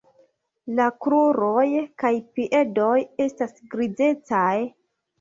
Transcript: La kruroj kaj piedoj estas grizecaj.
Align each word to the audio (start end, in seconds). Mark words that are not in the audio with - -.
La 0.79 0.87
kruroj 1.05 1.67
kaj 2.05 2.13
piedoj 2.39 2.97
estas 3.29 3.57
grizecaj. 3.79 4.53